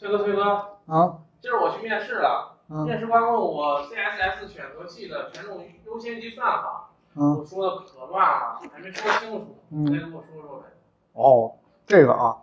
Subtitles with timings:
[0.00, 0.42] 崔哥，崔哥，
[0.86, 10.68] 啊今儿我去面试了，啊面试官问我 CSS 选择器的权重优先级算法，啊我说的可乱了，还没说清楚，嗯你再给我说说呗。
[11.12, 11.52] 哦，
[11.86, 12.38] 这个啊，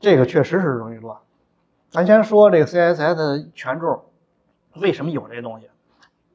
[0.00, 1.18] 这个确实是容易乱。
[1.90, 4.04] 咱先说这个 CSS 的权重，
[4.76, 5.68] 为什么有这东西？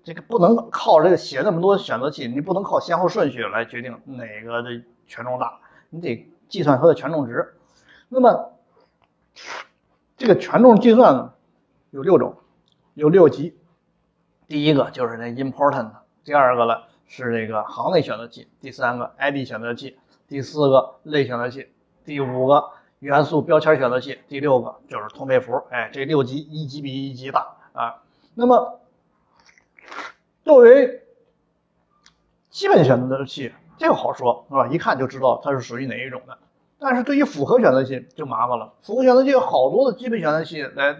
[0.03, 4.69] 这个不能靠这个写那么多选择器，你不能靠先后顺序来决定哪个的
[5.07, 5.59] 权重大，
[5.89, 7.55] 你得计算它的权重值。
[8.09, 8.51] 那么
[10.17, 11.33] 这个权重计算呢，
[11.91, 12.35] 有六种，
[12.95, 13.55] 有六级。
[14.47, 15.91] 第一个就是那 important，
[16.23, 21.69] 第二个呢是这个行内选择器，第三个 ID 选择器，第四个类选择器，
[22.03, 25.61] 第五个元素标签选择器，第六个就是通配符。
[25.69, 28.01] 哎，这六级一级比一级大啊。
[28.33, 28.79] 那么
[30.43, 31.03] 作为
[32.49, 34.67] 基本选择器，这个好说是吧？
[34.67, 36.39] 一看就知道它是属于哪一种的。
[36.79, 40.95] 但是对于复合选择器就麻烦了，复合选择器有好多的基本选择器来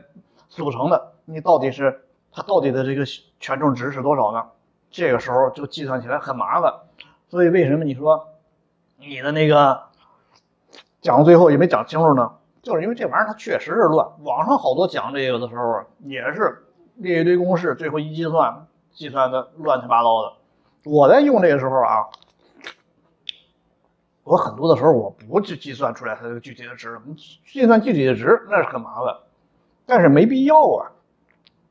[0.49, 3.03] 组成的，你到底是它到底的这个
[3.39, 4.45] 权重值是多少呢？
[4.89, 6.73] 这个时候就计算起来很麻烦。
[7.29, 8.29] 所以为什么你说
[8.97, 9.83] 你的那个
[11.01, 12.31] 讲到最后也没讲清楚呢？
[12.63, 14.07] 就是因为这玩意儿它确实是乱。
[14.23, 20.33] 网上好多讲这个的时候也是列一堆公式，最后一计算计算的乱七八糟的。
[20.83, 22.07] 我在用这个时候啊，
[24.27, 29.15] 我很多的时候我不去计算出来它这个具体的值，你计算具体的值那是很麻烦，
[29.85, 30.91] 但是没必要啊。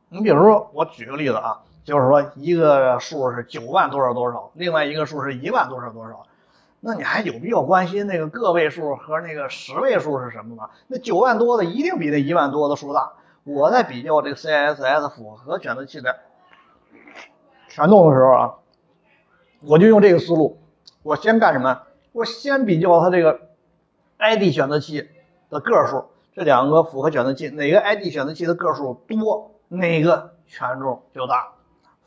[0.08, 6.26] 你比如说，我举个例子啊，就是说一个数是九万多少多少，另外一个数是一万多少多少，
[6.80, 10.70] 那你还有必要关心那个个位数和那个十位数是什么吗？
[10.86, 13.12] 那九万多的一定比那一万多的数大。
[13.44, 16.16] 我在比较这个 CSS 复合选择器的
[17.68, 18.54] 权重的时候啊，
[19.60, 20.58] 我就用这个思路，
[21.02, 21.82] 我先干什么？
[22.16, 23.50] 我先比较它这个
[24.16, 25.06] ID 选择器
[25.50, 31.52] 的个数，这两个复合选择器哪个 ID 选择器的个数多，哪个权重就大。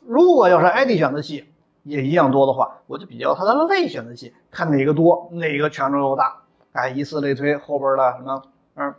[0.00, 1.52] 如果要是 ID 选择器
[1.84, 6.42] 也一样多的话，我就比较它的类选择器，看哪个多，哪个权重又大。
[6.72, 8.42] 哎，以此类推，后边的什么，
[8.74, 8.92] 嗯，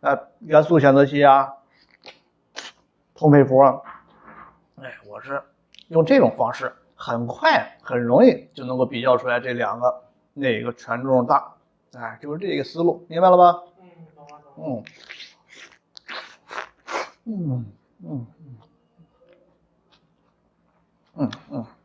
[0.00, 1.52] 呃，元素选择器啊，
[3.14, 3.82] 通配符啊，
[4.80, 5.42] 哎，我是
[5.88, 10.04] 用这种方式，很快很容易就能够比较出来这两个
[10.40, 11.54] 哪个权重大。
[11.92, 13.62] 哎，就是这个思路，明白了吧？
[13.66, 13.74] 嗯，
[14.16, 14.84] 懂了懂了。
[14.84, 14.84] 嗯，
[17.24, 17.66] 嗯
[18.04, 18.56] 嗯嗯
[21.16, 21.79] 嗯嗯。